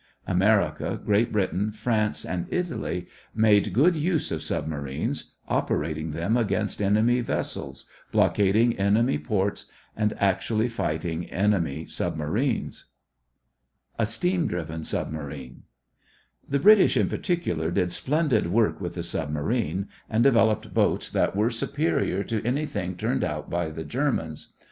America, 0.25 0.99
Great 1.05 1.31
Britain, 1.31 1.71
France, 1.71 2.25
and 2.25 2.47
Italy 2.51 3.07
made 3.35 3.71
good 3.71 3.95
use 3.95 4.31
of 4.31 4.41
submarines, 4.41 5.33
operating 5.47 6.09
them 6.09 6.35
against 6.35 6.81
enemy 6.81 7.19
vessels, 7.21 7.85
blockading 8.11 8.75
enemy 8.79 9.19
ports, 9.19 9.67
and 9.95 10.15
actually 10.17 10.67
fighting 10.67 11.25
enemy 11.29 11.85
submarines. 11.85 12.85
A 13.99 14.07
STEAM 14.07 14.47
DRIVEN 14.47 14.83
SUBMARINE 14.83 15.61
The 16.49 16.57
British 16.57 16.97
in 16.97 17.07
particular 17.07 17.69
did 17.69 17.91
splendid 17.91 18.47
work 18.47 18.81
with 18.81 18.95
the 18.95 19.03
submarine 19.03 19.87
and 20.09 20.23
developed 20.23 20.73
boats 20.73 21.11
that 21.11 21.35
were 21.35 21.51
superior 21.51 22.23
to 22.23 22.43
anything 22.43 22.95
turned 22.97 23.23
out 23.23 23.51
by 23.51 23.69
the 23.69 23.83
Germans. 23.85 24.51